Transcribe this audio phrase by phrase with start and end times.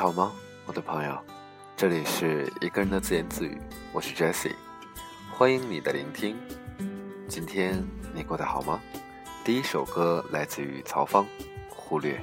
[0.00, 0.32] 好吗，
[0.64, 1.14] 我的朋友？
[1.76, 3.60] 这里是一个人的自言自语，
[3.92, 4.54] 我是 Jesse，
[5.30, 6.38] 欢迎你的聆听。
[7.28, 8.80] 今天你过得好吗？
[9.44, 11.24] 第一首歌来自于曹方，
[11.68, 12.18] 《忽略》。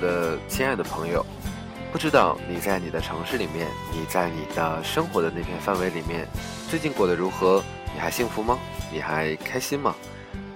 [0.00, 1.24] 的亲爱的朋友，
[1.92, 6.26] 不知道你在你的城市里面，你在你的生活的那片范围里面，
[6.68, 7.62] 最近过得如何？
[7.94, 8.58] 你还幸福吗？
[8.92, 9.94] 你还开心吗？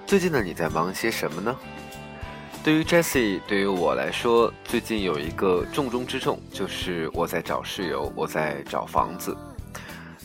[0.05, 1.55] 最近的你在忙些什么呢？
[2.63, 9.35] 对于 Jesse，对于我来说，最近有一个重中之重，就是我在找室友，我在找房子。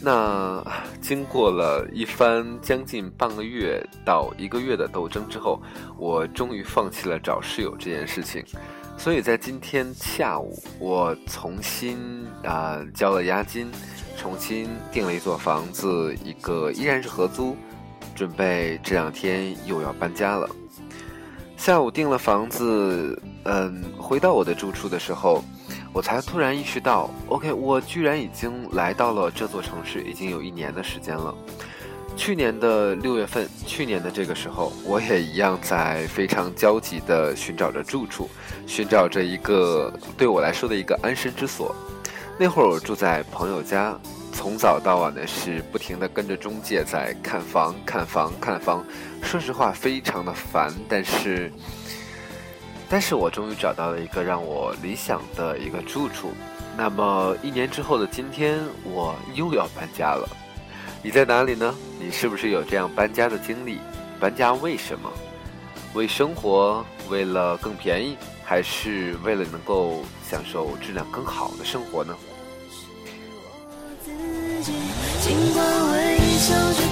[0.00, 0.64] 那
[1.00, 5.60] 经过了一番将近半个月到一个月的斗争之后，
[5.96, 8.44] 我终于放弃了找室友这件事情。
[8.98, 13.70] 所以在今天下午，我重新啊交了押金，
[14.16, 17.56] 重新订了一座房子，一个依然是合租，
[18.14, 20.50] 准备这两天又要搬家了。
[21.56, 25.42] 下午订了房子，嗯，回到我的住处的时候。
[25.90, 31.34] 我才突然意识到，OK，我居然已经来到了这座城市，已经有一年的时间了。
[32.18, 38.28] 去年的六月份，去年的这个时候，我也一样在非常焦急地寻找着住处，
[38.66, 41.74] 寻找着一个对我来说的一个安身之所。
[42.36, 43.96] 那会儿我住在朋友家，
[44.32, 48.84] 从早到晚的是不停地跟着中介在看房、看房、看房。
[49.22, 51.50] 说实话，非常的烦，但是。
[52.90, 56.32] 但是我终于找到了一个让我理想的一个住处。
[56.76, 60.28] 那么一年之后的今天，我又要搬家了。
[61.02, 61.74] 你在哪里呢？
[62.00, 63.78] 你是不是有这样搬家的经历？
[64.18, 65.10] 搬家为什么？
[65.94, 66.84] 为生活？
[67.08, 68.16] 为了更便宜？
[68.44, 72.16] 还是为了能够享受质量更好的生活呢？
[75.20, 76.86] 尽管微笑今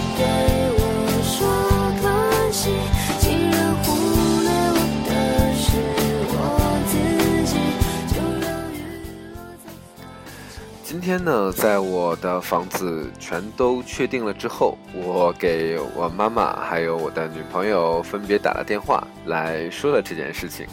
[11.07, 20.67] 今天呢，在我的房子全都确定了之后，我给我妈妈还有我的女朋友分别打了电话，来说了这件事情。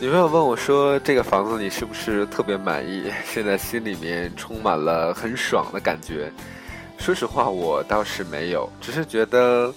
[0.00, 3.10] 女朋友问我说：“这个房子你是不是特别满意？
[3.24, 6.32] 现在心里面充满了很爽的感觉。”
[6.96, 9.74] 说实话，我倒是没有，只是觉得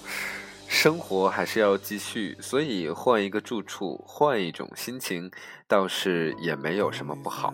[0.68, 5.28] 生活还是要继续，所以换一个住处，换一种心情，
[5.66, 7.52] 倒是也没有什么不好。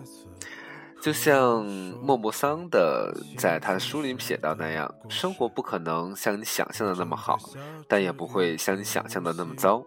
[1.03, 1.65] 就像
[2.01, 7.37] 莫泊桑的在他的书里写到那样，生活不可能像你想象的那么好，
[7.89, 9.83] 但也不会像你想象的那么糟。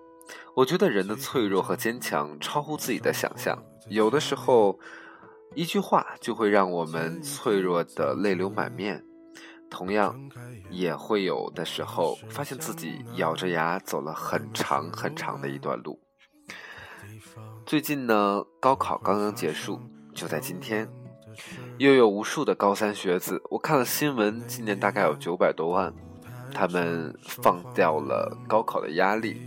[0.55, 3.57] 我觉得人的脆弱和坚强超乎自己的想象，
[3.89, 4.79] 有的时候
[5.55, 9.03] 一句话就会让我们脆弱的泪流满面，
[9.71, 10.15] 同样
[10.69, 15.99] 也会有的时候发现自己咬着牙走了很长很长的一段路。
[17.65, 19.81] 最近呢，高考刚刚结束，
[20.13, 20.87] 就在今天。
[21.79, 25.93] 又有无数的高三学子，我看了新闻，今年大概有九百多万，
[26.53, 29.41] 他们放掉了高考的压力，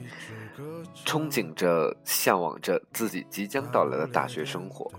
[1.05, 4.91] 憧憬着、向往着自己即将到来的大学生活。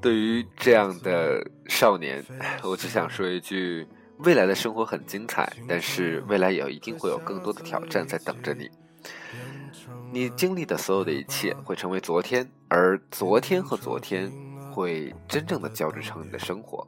[0.00, 2.24] 对于这样的少年，
[2.62, 3.86] 我只想说一句：
[4.18, 8.68] 未来的生活很精彩，但是未来也一定会有更多的挑战在等着你。
[10.12, 14.30] 你经历的所有的一切会成为昨天，而昨天和昨天。
[14.74, 16.84] 会真正的交织成你的生活。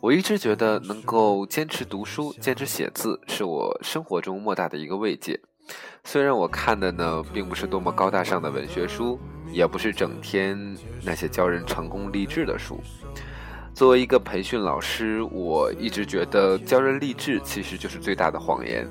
[0.00, 5.38] 我一直觉得能够坚持读书、坚持写字，是我生活中莫大的一个慰藉。
[6.04, 9.18] 虽然我看的呢，并不是多么高大上的文学书，
[9.52, 10.56] 也不是整天
[11.04, 12.80] 那些教人成功励志的书。
[13.74, 18.88] 作为一个培训老师，我一直觉得教人励志其实就是最大的谎言，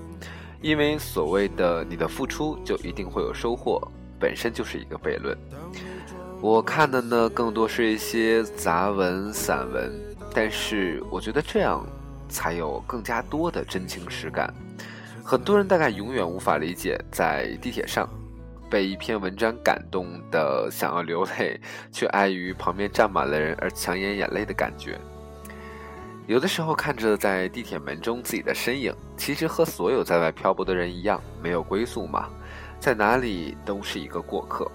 [0.61, 3.81] 因为所谓的你的付出就一定会有收获。
[4.19, 5.37] 本身就是一个悖论。
[6.41, 9.91] 我看的呢，更多是一些杂文、散文，
[10.33, 11.85] 但是我觉得这样
[12.29, 14.53] 才有更加多的真情实感。
[15.21, 18.09] 很多人大概永远无法理解，在地铁上
[18.69, 21.59] 被一篇文章感动的想要流泪，
[21.91, 24.97] 却碍于旁边站满了人而强忍眼泪的感觉。
[26.25, 32.29] 有的时候看着在地铁门中自己的身影，其实和所有在外漂泊的人一样，没有归宿嘛，
[32.79, 34.71] 在哪里都是一个过客。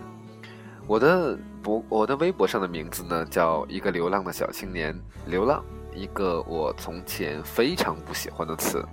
[0.86, 4.94] 我的博，我的微博上的名字呢，叫一个流浪的小青年。
[5.26, 5.64] 流浪，
[5.94, 8.84] 一个我从前非常不喜欢的词，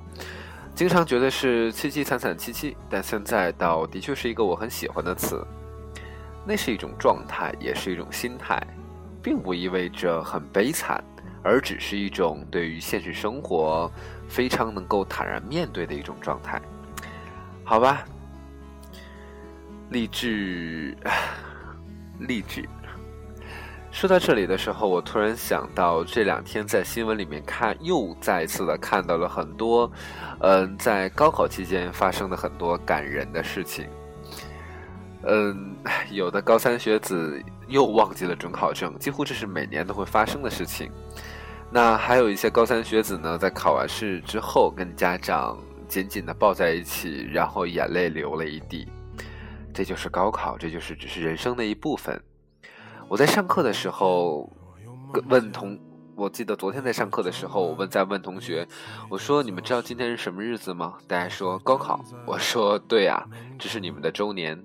[0.74, 5.46] 经常觉得是凄凄惨惨戚戚，但现在倒的确是一个我很喜欢的词。
[6.46, 8.66] 那是一种状态，也是一种心态，
[9.22, 11.04] 并不意味着很悲惨，
[11.44, 13.92] 而只是一种对于现实生活
[14.30, 16.60] 非常能够坦然面对的一种状态。
[17.66, 18.06] 好吧，
[19.90, 20.96] 励志。
[22.28, 22.68] 励志。
[23.92, 29.92] 说到这里的时候，我突然想到，这两天在新闻里面看，又再次的看到了很多，
[30.40, 33.86] 嗯，在高考期间发生的很多感人的事情。
[35.24, 35.76] 嗯，
[36.10, 40.90] 有的高三学子又忘记了准考证，几乎这是每年都会发生的事情。
[41.70, 45.60] 那还有一些高三学子呢，在考完试之后，跟家长
[45.90, 48.88] 紧紧的抱在一起，然后眼泪流了一地。
[49.74, 52.22] 这就是高考，这就是只是人生的一部分。
[53.08, 54.50] 我在上课的时候
[55.30, 55.80] 问同，
[56.16, 58.68] 我记得昨天在上课的时候，我问在问同学，
[59.10, 60.98] 我说你们知道今天是什么日子吗？
[61.08, 63.26] 大家说高考，我说对呀，
[63.60, 64.64] 这是你们的周年。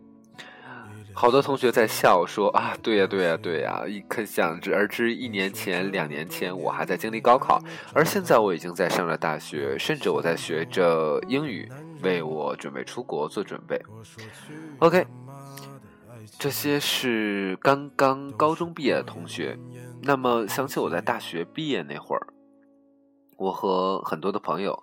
[1.12, 7.58] 好多同学在笑说啊，对呀，对呀，对呀，一可想而知，一年前、两年前我还在经历高考，
[7.94, 13.80] 而现在我已经在上了大学，甚至我在学着英语，为我准备出国做准备。
[14.78, 15.06] OK，
[16.38, 19.58] 这些是刚刚高中毕业的同学。
[20.02, 22.26] 那么想起我在大学毕业那会儿，
[23.36, 24.80] 我和很多的朋友。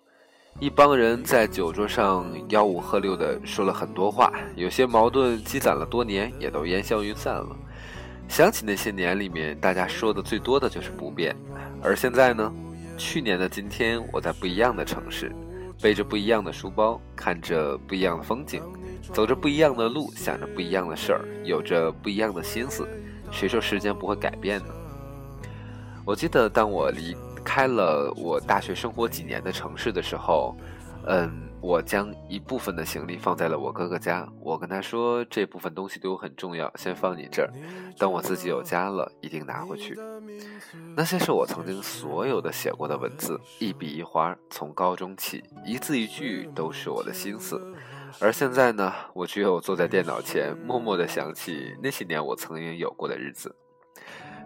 [0.60, 7.56] 一帮人在酒桌上吆五喝六的说了很多话，有些矛盾积攒了多年也都烟消云散了。
[8.27, 11.36] 想起那些年里面，大家说的最多的就是不变。
[11.81, 12.54] 而现在呢？
[12.95, 15.36] 去年的今天，我在不一样的城市，
[15.81, 18.62] 背着不一样的书包，看着不一样的风景，
[19.14, 22.88] 走着不一样的路，想着不一样的事儿，有着不一样的心思。
[23.31, 24.74] 谁说时间不会改变呢？
[26.06, 27.16] 我记得当我离。
[27.46, 30.56] 开了我大学生活几年的城市的时候，
[31.06, 34.28] 嗯，我将一部分的行李放在了我哥哥家。
[34.40, 37.52] 我跟他说，这部分东西对我很重要，先放你这儿，
[37.98, 39.98] 等我自己有家了，一定拿回去。
[40.96, 47.62] 那些是我曾经所有的写过的文字，一笔一划，从高中起，一字一句都是我的心思。
[48.20, 53.54] 而现在呢，我只有坐在电脑前，默默的想起那些年我曾经有过的日子。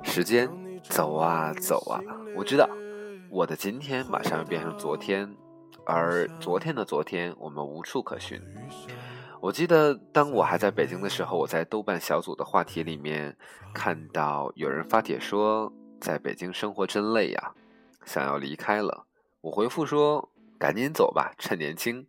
[0.03, 0.49] 时间
[0.83, 2.01] 走啊走啊，
[2.35, 2.67] 我知道。
[3.29, 5.29] 我的今天马上要变成昨天，
[5.85, 8.41] 而昨天的昨天我们无处可寻。
[9.39, 13.37] 我记得当我还在北京的时候，我在豆瓣小组的话题里面
[13.73, 15.71] 看到有人发帖说，
[16.01, 17.53] 在北京生活真累呀，
[18.03, 19.05] 想要离开了。
[19.41, 22.05] 我回复说，赶紧走吧，趁年轻。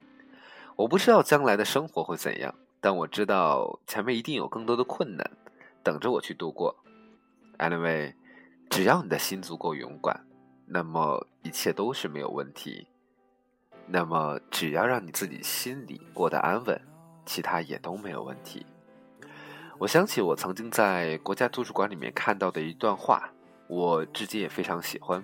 [0.76, 5.30] 我不知道将来的生活会怎样，但我知道前面一定有更多的困难
[5.82, 6.74] 等着我去度过。
[7.58, 8.14] Anyway，
[8.70, 10.24] 只要你的心足够勇敢。
[10.70, 12.86] 那么一切都是没有问题。
[13.90, 16.78] 那么只要让你自己心里过得安稳，
[17.24, 18.66] 其他也都没有问题。
[19.78, 23.32] 我想起我曾经在国家图书馆里面看到的一段话，
[23.66, 25.22] 我至今也非常喜欢。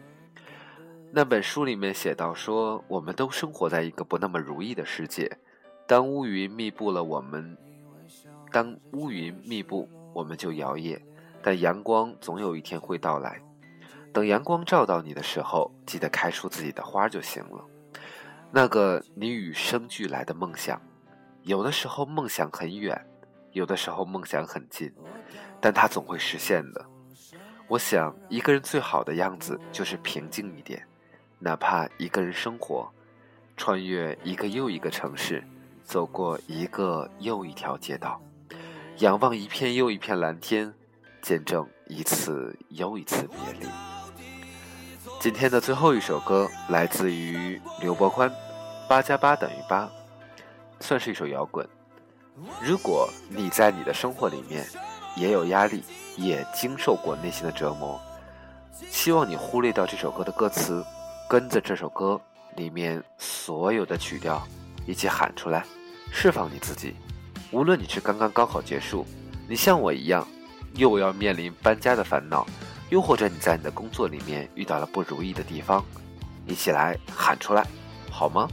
[1.13, 5.31] 那本书里面写到说，我们都生活在一个不那么如意的世界。
[5.87, 7.57] 当乌云密布了我们，
[8.51, 10.99] 当乌云密布，我们就摇曳，
[11.43, 13.41] 但阳光总有一天会到来。
[14.13, 17.65] 等阳光照到你的时候，记得开出自己的花就行了。
[18.57, 20.81] 那个你与生俱来的梦想，
[21.43, 22.97] 有的时候梦想很远，
[23.51, 24.93] 有的时候梦想很近，
[25.61, 26.87] 但它总会实现的。
[27.67, 30.87] 我想，一个人最好的样子就是平静一点，
[31.41, 32.89] 哪怕一个人生活，
[33.57, 35.43] 穿越一个又一个城市，
[35.83, 38.23] 走过一个又一条街道，
[38.99, 40.73] 仰望一片又一片蓝天，
[41.21, 43.94] 见证一次又一次别离。
[45.25, 48.29] 今天的最后一首歌来自于刘伯宽，
[48.87, 49.85] 《八加八等于八》，
[50.81, 51.67] 算是一首摇滚。
[52.63, 54.67] 如果你在你的生活里面
[55.17, 55.83] 也有压力，
[56.19, 57.99] 也经受过内心的折磨，
[58.91, 60.85] 希望你忽略掉这首歌的歌词，
[61.27, 62.21] 跟着这首歌
[62.57, 64.47] 里面所有的曲调
[64.87, 65.65] 一起喊出来，
[66.13, 66.97] 释放你自己。
[67.51, 69.07] 无论你是刚刚高考结束，
[69.49, 70.29] 你像我一样，
[70.75, 72.47] 又要面临搬家的烦恼，
[72.95, 75.85] 又或者你在你的工作里面遇到了不如意的地方，
[76.47, 77.67] 一起来喊出来，
[78.09, 78.49] 好吗？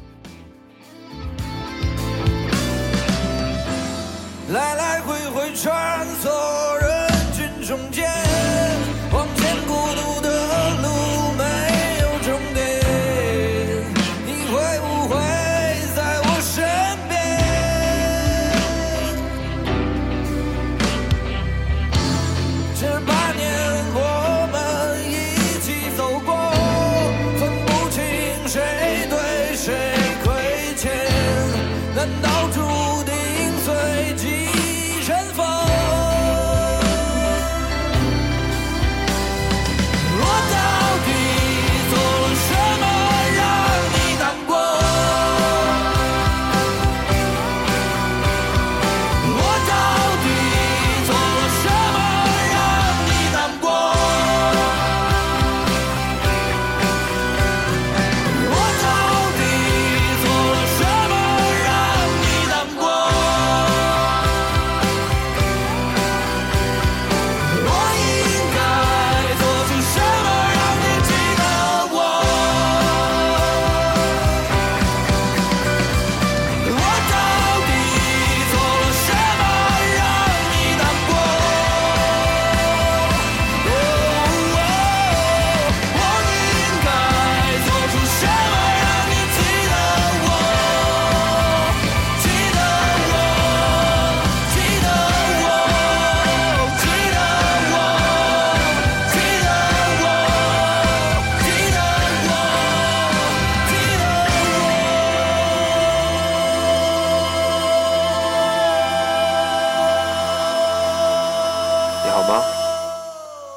[4.50, 8.10] 来来回回穿梭人群中间。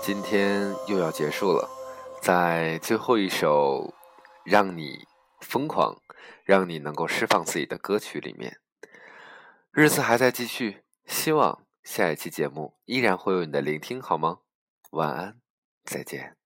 [0.03, 1.69] 今天又要结束了，
[2.21, 3.95] 在最后一首
[4.45, 5.07] 让你
[5.41, 5.97] 疯狂、
[6.45, 8.59] 让你能够释放自己的歌曲里面，
[9.71, 14.41] 日子还在继续，希望下一期节目依然会有你的聆听，好吗？
[14.91, 15.41] 晚安，
[15.85, 16.44] 再见。